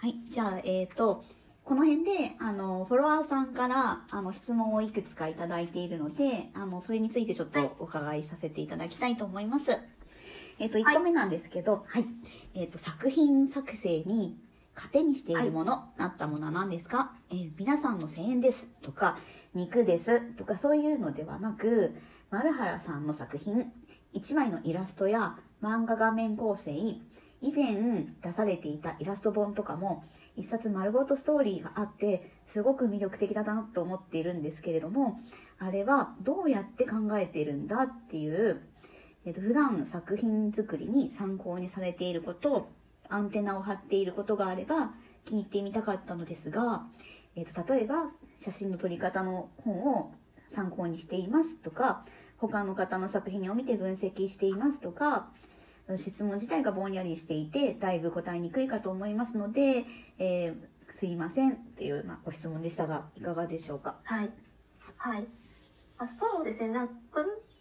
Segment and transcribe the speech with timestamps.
[0.00, 1.24] はい、じゃあ、えっ、と、
[1.64, 9.76] この辺で、あの、フォロワーさんから、あの、質問をいくつかいただいているので、あの、それについてちょっとお伺いさせていただきたいと思います。
[10.60, 12.04] えっ、と、1個目なんですけど、はい。
[12.54, 14.38] えっ、と、作品作成に
[14.76, 19.18] 糧にしているもの、なったものは何ですか、えー皆さんの声援ですとか、
[19.52, 21.96] 肉ですとか、そういうのではなく、
[22.30, 23.72] 丸原さんの作品、
[24.14, 26.70] 1枚のイラストや漫画画面構成、
[27.40, 30.04] 以前出されていたイラスト本とかも
[30.36, 35.20] 一冊丸ごとストーリーがあってすごく魅力的だなと思っているんですけれども
[35.58, 38.62] あれはどうやって考えているんだっていう、
[39.24, 42.70] えっと普段作品作りに参考にされていること
[43.08, 44.92] アンテナを張っていることがあれば
[45.24, 46.86] 気に入ってみたかったのですが、
[47.36, 50.12] えっと例えば写真の撮り方の本を
[50.54, 52.04] 参考にしていますとか
[52.36, 55.28] 他の方の作品を見て分析していますとか
[55.96, 59.84] 質問自体がぼんやりしていてだいぶ答えにくいかと思いますので、
[60.18, 60.54] えー
[60.90, 63.96] すいませんっていう、まあ、ご質問でしたがいかがでしょうか？
[64.04, 64.30] はい。
[64.96, 65.26] はい。
[65.98, 66.68] あそうですね。
[66.68, 66.94] なんか、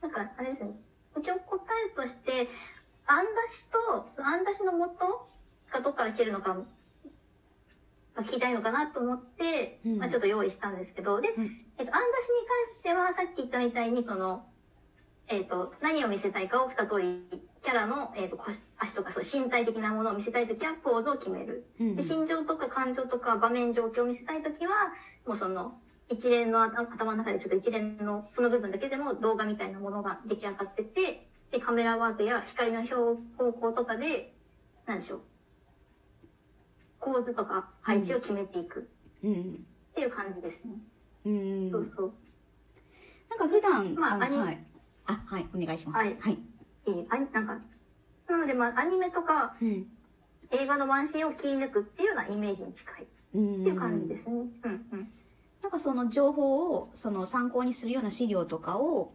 [0.00, 0.72] なんかあれですね。
[1.16, 2.48] 一応答えとして、
[3.06, 5.28] 案出しと、その案出しの元
[5.72, 6.56] がどっから来るのか、
[8.16, 14.44] が聞きたいのかなと思って、うんまあちょっと用意したんですけど、で、うんえっと、案出しに関しては、さっき言ったみたいに、その、
[15.28, 21.64] えっと、何を見せたいかを二通り、キャラの、えっと、腰足とか、そう身体的なものを見せたいときは、ポーズを決める。
[21.78, 24.92] うんで心情とか感情とか場面状況を見せたいときは、
[25.24, 32.94] もうその、一連の頭頭の中でちょっと一連のその部分だけでも動画みたいなものが出来上がってて、で、カメラワークや光の表
[33.36, 34.34] 方向とかで、
[34.86, 35.20] なんでしょう。
[36.98, 38.88] 構図とか配置を決めていく。
[39.22, 39.64] うん。
[39.92, 40.72] っていう感じですね。
[41.24, 42.12] うんそうそう。
[43.30, 44.64] なんか普段、まあアニのはい。
[45.06, 45.48] あはい。
[45.54, 46.04] お願いします。
[46.04, 46.18] はい。
[46.18, 46.51] はい
[47.10, 47.60] あなんか、
[48.28, 49.86] なのでまあアニメとかうん
[50.50, 54.34] 映画のワンシーンを切り抜くっていうようなイメージに近いっうんていう感じですね。
[54.64, 55.12] うんうん。
[55.62, 59.12] なんかその情報をその参考にするような資料とかを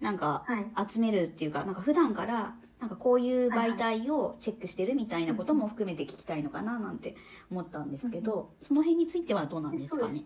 [0.00, 0.90] なんかはい。
[0.90, 7.16] 集めるっていうかなんか普段からなんかこういう媒体をチェックしてるみたいなことも含めて聞きたいのかななんて
[7.50, 10.22] 思ったんですけど、その辺についてはどうなんですかね？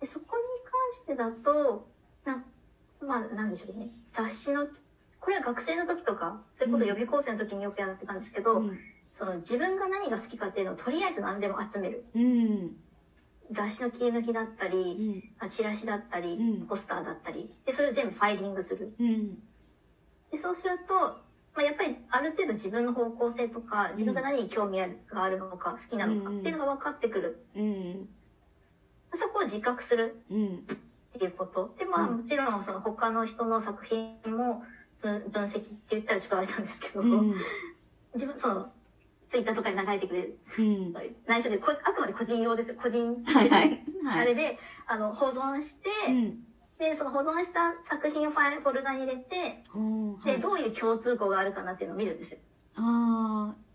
[0.00, 1.88] でそこに関してだと、
[2.24, 2.44] な
[3.02, 3.90] まあ、なんでしょうね。
[4.12, 4.68] 雑誌の、
[5.20, 8.78] これは学生の時とか、それこそ予備校生の時によくやってたんですけど、うん。
[9.12, 12.04] その自分が何が好きかっていうのをとりあえず何でも集める。
[12.14, 12.76] うん。
[13.50, 15.22] 雑誌の切り抜きだったうり、ん。
[15.38, 16.66] あチラシだったり、うん。
[16.66, 18.94] ポスターだったり、で、それを全部ファイリングする。
[18.98, 19.34] うん。
[20.30, 20.94] で、そうすると、
[21.54, 27.44] まあ、やっぱりある程度自分の方向性とか、自分が何に興味があるのか、好きなのかっていうのが分かってくる。
[27.56, 28.08] うん。
[29.12, 30.64] そこを自覚するうん。
[31.16, 31.74] っていうこと。
[31.76, 32.16] で、まあうん。
[32.18, 34.62] もちろんその他の人の作品も
[35.00, 37.34] 分分析って言ったらちょっとあれなんですけど、うん。
[38.14, 38.72] 自分、その、
[39.28, 40.38] ツイッターとかに流れてくれる。
[40.58, 40.92] うん。
[41.26, 42.76] 内緒で、こあくまで個人用ですよ。
[42.80, 43.22] 個人。
[43.24, 44.20] はいはいはい。
[44.20, 46.44] あれで、あの、保存して、うん。
[46.78, 50.40] で、その保存した作品をファイル、フォルダに入れて、はい。
[50.40, 52.38] どういう共通項があるかなっていうのを見るんですよ。
[52.76, 53.70] あー。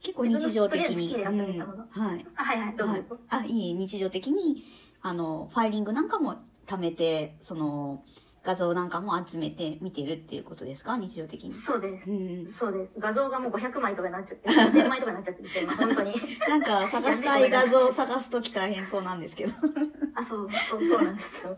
[0.00, 2.26] 結構日常的に、はい。
[2.36, 2.92] あ、はいはい、どうぞ。
[2.94, 3.04] はい。
[3.28, 4.64] あいい日常的に
[5.02, 6.36] あのファイリングなんかも
[6.66, 8.02] 貯めてその
[8.48, 10.96] 画像なんかも集めて見てるっていうことですか？
[10.96, 11.50] 日常的に。
[11.52, 12.14] そうですう。
[12.14, 12.94] ん、そうです。
[12.98, 16.14] 画像がもう500枚とかになっちゃって、 1000枚とかになっちゃってるんですよ、今本当に。
[16.48, 19.52] なんか探したい画像を探すとき大変そうなんですけど。
[20.16, 21.50] あ、そう、そう、そうなんですよ。
[21.50, 21.56] は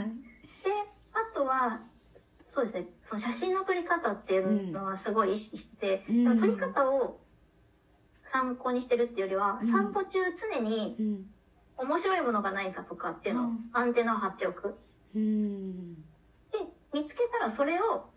[0.00, 0.04] い。
[0.04, 0.10] で、
[1.12, 1.80] あとは、
[2.48, 7.18] そうですね、その写真の撮り方っていうのはすごい意識してて、うん撮り方を
[8.26, 10.20] 参考にしてるっていうよりは、うん散歩中
[10.52, 11.26] 常にうん。
[11.78, 14.76] 面白いものがないかとかっていうのを、うんアンテナを張っておく。
[15.16, 16.04] うん。
[16.92, 18.10] で、見つけたらそれを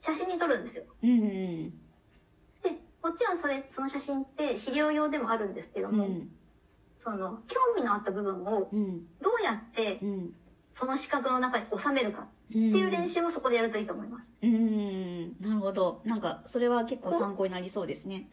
[0.00, 0.84] 写真に撮るんですよ。
[1.02, 1.70] うん。
[1.70, 2.70] で、
[3.02, 6.30] もちろんそれ、その写真って資料用でもあるんですけども、うん。
[6.96, 9.06] その、興味のあった部分をうん。
[9.20, 10.34] どうやってうん。
[10.70, 14.32] その四角の中に収めるかっていう練習もそこでやるといいと思います。
[14.42, 15.36] うん。
[15.40, 16.02] なるほど。
[16.04, 18.28] なんかそれは結構参考になりそうですね。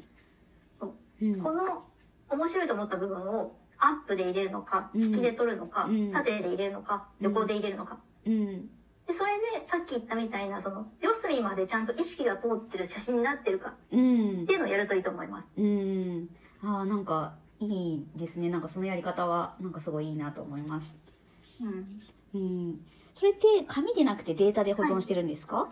[1.21, 1.41] うん。
[1.41, 1.85] この
[2.29, 7.99] 面白いと思った部分をアップで入れるのか、うん引きで撮るのか、うん縦で入れるのか、うん横で入れるのか。
[8.25, 8.69] うん。
[9.07, 15.51] で、それでさっき言ったみたいな、その、四隅までちゃんと意識が通ってる写真になってるかうんっていうのをやるといいと思います。
[15.55, 16.29] うん。
[16.63, 18.49] ああ、なんかいいですね。
[18.49, 20.97] なんかそのやり方はなんかすごいいいなと思います。
[21.61, 22.01] うん。
[22.33, 22.85] うん。
[23.13, 25.69] それって紙でなくてデータで保存してるんですか、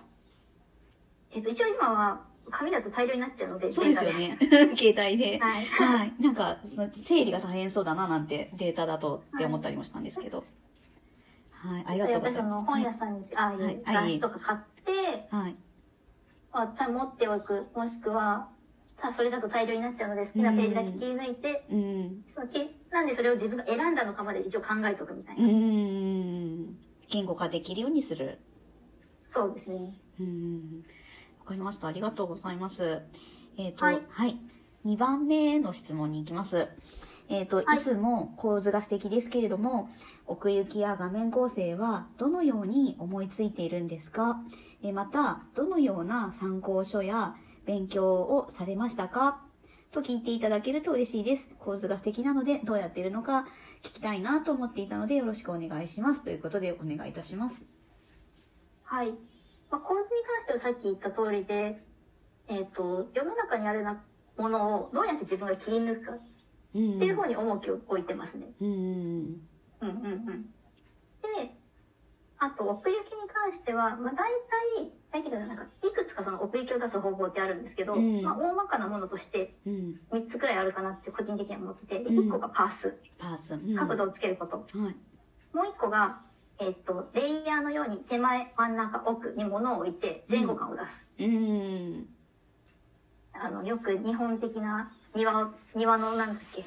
[1.32, 4.38] えっと、一応今は紙だと大量になっちゃうので、そうですよデね。
[4.78, 5.40] 携帯で。
[5.40, 5.66] はい。
[5.66, 6.14] はい。
[6.20, 10.40] なんか、その整理が大変そうだななんてデータだとって思ったりもしたんですけど。
[10.40, 10.48] はい。
[11.86, 12.44] ありがとやうございます。
[12.44, 15.56] っぱりその本屋さんに、ああいうはい雑誌とか買って、はい。
[16.52, 18.50] まあ、持っておく、もしくは、
[19.16, 22.24] それだと大量になっちゃうので好きなページだけ切り抜いて、うん。
[22.26, 22.58] そのき
[22.92, 25.46] なんでそれを自分が選んだのかまで一応考えとくみたいな。
[25.46, 26.78] うん。
[27.10, 28.40] 言語化できるようにする。
[29.18, 29.94] そうですね。
[30.20, 30.84] うん。
[31.40, 31.88] わかりました。
[31.88, 33.02] ありがとうございます。
[33.58, 34.40] えっ、と、はいはい。
[34.86, 36.70] 2番目の質問に行きます。
[37.30, 39.90] えっ、と、はいいつも構図が素敵ですけれども、
[40.28, 44.42] 奥行きや画面構成はどのように思いついているんですか？
[44.84, 47.36] えーまた、どのような参考書や
[47.66, 49.42] 勉強をされましたか？
[49.92, 51.48] と聞いていただけると嬉しいです。
[51.60, 53.46] 構図が素敵なので、どうやっているのか
[53.84, 56.24] 聞きたいなと思っていたので、よろしくお願いします。
[56.24, 57.64] ということで、お願いいたします。
[58.84, 59.12] はい。
[59.72, 61.84] まあ、構図に関してはさっき言った通りで、
[62.48, 64.04] えっ、と、世の中にあるな
[64.38, 66.20] ものをどうやって自分が切り抜くかっ
[66.76, 67.00] うん。
[67.00, 68.48] ていう方に重きを置いてますね。
[68.62, 68.68] うん。
[68.68, 69.42] うん
[69.82, 70.44] うんうん。
[71.22, 71.56] で、
[72.40, 74.30] あと奥行きに関しては、まあ、大
[74.78, 80.00] 体、大体なんか、いくつかその奥行きを出す方法ってあるんですけど、うんまあ、大まかなものとしてうん。
[80.12, 83.54] 3つくらいあるかなって個人的には思ってて、でうん1個がパース、パース。
[83.54, 84.58] うん角度をつけること。
[84.58, 84.96] はい。
[85.56, 86.22] もう1個が、
[86.60, 91.08] えっと、レイヤーのように手前、真ん中、奥に物を置いて前後感を出す。
[91.20, 92.08] うん。
[93.34, 96.66] あの、よく日本的な庭を、庭のなんだっけ、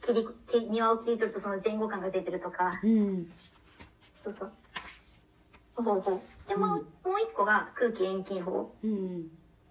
[0.00, 3.30] 切り、庭を切り取るとその前後感が出てるとか、うん。
[4.24, 5.82] そうそう。
[5.82, 6.22] 方法。
[6.48, 8.74] で、もう、うんもう一個が空気遠近法。
[8.82, 9.28] うん。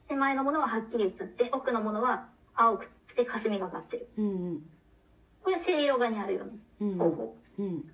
[0.08, 4.08] 手前のものははっきり映って、奥のものは青くて霞がかってる。
[4.18, 4.62] うん。
[5.44, 6.46] これは西洋画にあるよ
[6.80, 6.98] ううん。
[6.98, 7.38] な方法。
[7.60, 7.82] うん。
[7.84, 7.92] で、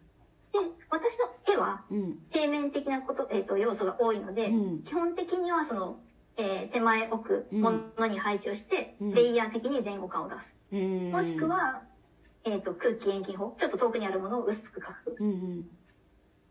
[0.89, 2.19] 私の絵はうん。
[2.30, 4.83] 平面的なこと、えっ、と、要素が多いので、うん。
[4.83, 6.00] 基本的にはその、
[6.38, 10.58] えー手前奥うんものに配置をして、うんレイヤー的に前後感を出す。
[10.72, 11.12] うん。
[11.12, 11.84] もしく、は、
[12.44, 13.56] えっ、と、空気遠近法。
[13.60, 15.18] ちょっと遠くにあるものを薄く描く。
[15.20, 15.60] うん。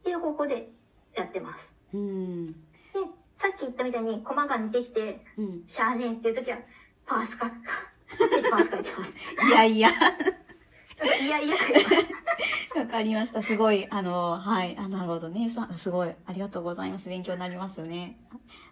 [0.00, 0.70] っていう方法で
[1.14, 1.72] やってます。
[1.92, 2.52] うん。
[2.52, 2.54] で、
[3.36, 5.62] さっき言ったみたいに、コマが似てきて、うん。
[5.66, 6.58] しゃあねえっていう時は、
[7.06, 7.50] パース書くか。
[8.50, 9.14] パース書いてます。
[9.48, 9.90] いやいや。
[11.02, 11.56] いやいや。
[12.76, 13.42] わかりました。
[13.42, 14.76] すごい、あの、はい。
[14.78, 15.50] あ、なるほどね。
[15.50, 16.14] さ、すごい。
[16.26, 17.08] ありがとうございます。
[17.08, 18.18] 勉強になりますね。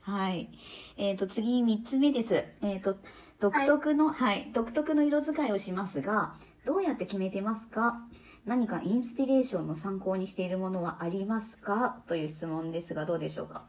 [0.03, 0.51] はい。
[0.97, 2.45] えっ、と、次、三つ目です。
[2.63, 2.97] えっ、と、
[3.41, 6.35] 独特の、はい、独特の色使いをしますが、
[6.65, 8.01] どうやって決めてますか？
[8.47, 12.03] 何かインスピレーションの参考にしているものはありますか？
[12.09, 13.65] という質問ですが、どうでしょうか？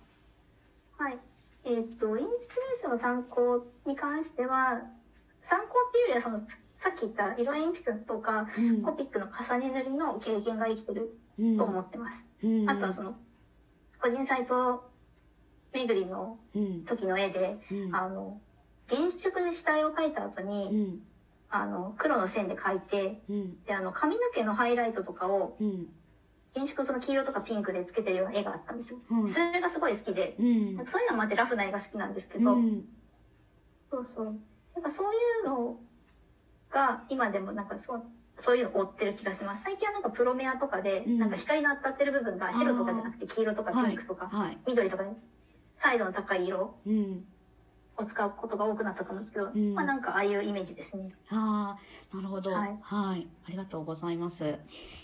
[0.97, 1.17] はい。
[1.65, 4.81] えっ、と、インスピレーションの参考に関しては、
[5.41, 6.39] 参考っていうよりは、その、
[6.81, 12.27] さっき言った色鉛筆とか、うんコピックの重ね塗りの経験が生きてるうんと思ってます。
[12.41, 13.13] うんあとはその、
[14.01, 14.83] 個人サイト
[15.73, 16.83] 巡りのうん。
[16.83, 17.95] 時の絵で、うん。
[17.95, 18.41] あの、
[18.89, 21.01] 原色で下絵を描いた後うに、ん。
[21.49, 23.63] あの、黒の線で描いて、うん。
[23.63, 25.87] で、あの、髪の毛のハイライトとかを、うん。
[26.55, 28.99] 原色その黄色とかピンクでつけてるような絵があったんですよ。
[29.11, 32.83] うんそれがすごい好きで、うんなんかそういうのもあってラフな絵が好きなんですけど、うん。
[33.91, 34.39] そうそう。
[34.73, 35.79] なんかそういうの
[36.71, 38.03] が今でもなんかそう、
[38.37, 39.63] そういうのを追ってる気がします。
[39.63, 44.57] 最近はなんかプロメアとかで、うんなんか光の当たってる部分が白とかじゃなくて黄色とかピンクとか、はい。
[44.67, 45.15] 緑とかね、
[45.75, 47.25] 彩度の高い色うん。
[47.97, 51.13] を使うことが多くなったと思うんですけど、んまあなんかああいうイメージですね。
[51.29, 51.77] あ
[52.11, 52.51] あ、なるほど。
[52.51, 53.27] ははいい。
[53.47, 54.57] ありがとうございます。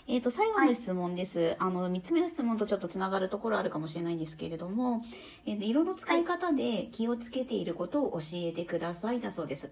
[0.06, 1.54] えっ、と、最後の質問です。
[1.58, 5.04] あの、三つ目の質問とちょっとつながるところあるかもしれないんですけれども、
[5.46, 9.70] えーと色の使い方で気をつけていることを教えてくださいだそうです。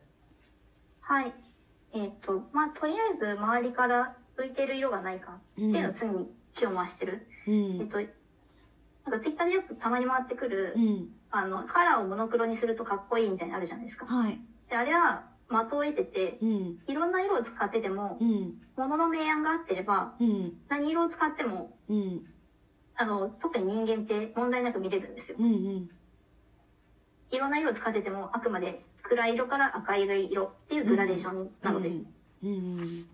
[1.01, 1.33] はい。
[1.97, 7.27] えっ、と、まあとりあえず周りから浮いてる色がないかっていうのを常に気を回してる。
[7.47, 7.81] うん。
[7.81, 8.07] えっと、なん
[9.13, 11.09] かツイッターでよくたまに回ってくる、うん。
[11.31, 14.05] あの、カラーをモノクロにするとかっこいいみたいなのあるじゃないですか。
[14.05, 14.41] はい。
[14.69, 16.79] で、あれは的を得てて、うん。
[16.87, 18.55] いろんな色を使っててもう、ん。
[18.77, 20.55] 物の明暗が合ってれば、うん。
[20.69, 22.23] 何色を使っても、うん。
[22.95, 25.37] あの、特に人間って問題なく見れるんですよ。
[25.39, 25.47] うん。
[25.47, 25.89] うん。
[27.31, 31.91] いろんな色を使ってても、あくまで暗い色から赤い色っていうグラデーションなので。
[32.43, 33.07] うん。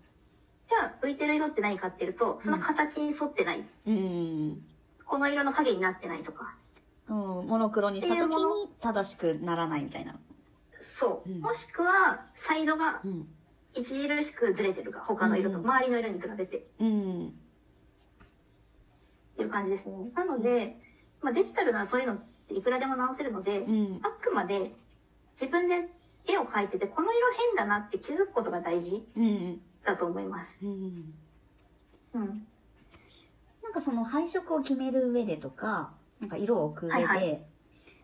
[0.67, 3.63] じゃあ、浮いてる色って何かっていうと、その形に沿ってない。
[3.85, 4.61] うん。
[5.05, 6.55] この色の影になってないとか。
[7.07, 7.15] うん。
[7.47, 10.15] モノクロにした時に正しくならないみたいな。
[10.79, 11.29] そう。
[11.29, 13.27] うんもしくは、サイドがうん。
[13.75, 16.67] 著しくずれてるか、他の色と、うん周りの色に比べて。
[16.79, 17.27] うん。
[19.33, 20.11] っていう感じですね。
[20.15, 20.77] なので、
[21.21, 23.99] まあ、デジタルならそういうのっていくらでも直せるので、うん。
[24.03, 24.73] あくまで
[25.33, 25.89] 自分で
[26.25, 29.61] 絵を描いてて、この色変だなって気づくことが大事うん。
[29.85, 30.59] だと思います。
[30.63, 31.13] うん。
[32.13, 32.47] うん。
[33.63, 37.45] なんかその配色を決める上でとか、なんか色を置く上で、はいはい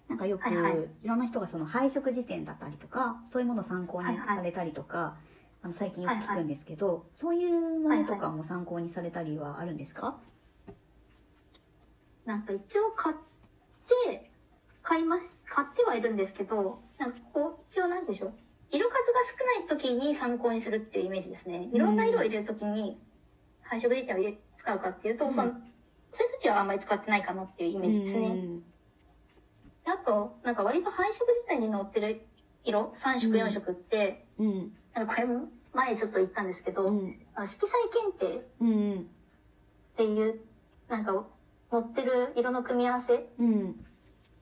[0.09, 5.15] なんかよく、はいいはいろんな人がその配色辞典だったりとか、そういうものを参考にはいはいされたりとか、
[5.61, 10.17] あの最近よく聞くんですけど、そういうものとかも参考にされたりはあるんですか、
[12.25, 13.15] なんか一応買っ
[14.11, 14.31] て、
[14.81, 15.17] 買いま、
[15.47, 18.33] 買ってはいるんですけど、なんかこう、一応なんでしょう。
[18.71, 21.69] 色数が少ない時に参考にするっていうイメージですね。
[21.73, 22.99] いろんな色を入れる時に
[23.63, 25.33] 配色辞典を入れ使うかっていうと、うん。
[25.33, 25.51] その
[26.11, 28.19] そういう時はあんまり使ってないかなっていうイメージですね。
[28.27, 28.63] うん。
[29.85, 32.21] あと、なんか割と配色辞典に載ってる
[32.63, 33.41] 色、3色うん。
[33.43, 34.71] 4色って、うん。
[34.93, 37.15] なんかこれも前ちょっと言ったんですけど、うん。
[37.47, 38.99] 色彩検定うん。
[38.99, 39.03] っ
[39.95, 40.41] ていう、
[40.89, 41.25] なんか
[41.71, 43.85] 載ってる色の組み合わせうん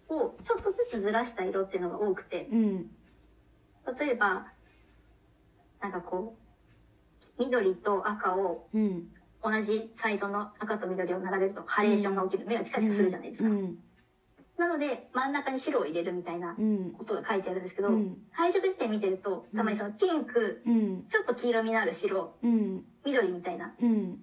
[0.10, 2.90] をちょっとずつずらした色っていうのが多くて、うん。
[4.00, 4.48] 例えば、
[5.80, 6.36] なんかこ
[7.38, 9.08] う、緑と赤をうん。
[9.44, 12.46] 同じサイドの赤と緑を並べるとハレーションが起きる。
[12.48, 13.50] 目がチカチカするじゃないですか。
[13.50, 13.78] うん。
[14.58, 16.92] なので、真ん中に白を入れるみたいなうん。
[16.92, 18.18] ことが書いてあるんですけど、うん。
[18.32, 21.04] 配色辞典見てると、たまにそのピンク、うん。
[21.08, 22.84] ちょっと黄色みのある白、うん。
[23.06, 24.20] 緑みたいなうん